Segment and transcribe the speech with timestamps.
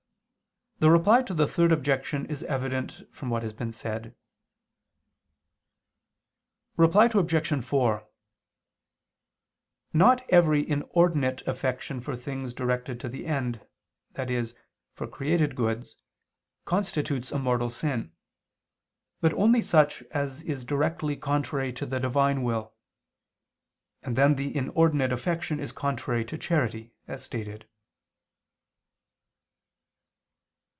[0.83, 4.15] The Reply to the Third Objection is evident from what has been said.
[6.75, 7.63] Reply Obj.
[7.63, 8.07] 4:
[9.93, 13.63] Not every inordinate affection for things directed to the end,
[14.15, 14.45] i.e.,
[14.95, 15.97] for created goods,
[16.65, 18.11] constitutes a mortal sin,
[19.19, 22.73] but only such as is directly contrary to the Divine will;
[24.01, 27.67] and then the inordinate affection is contrary to charity, as stated.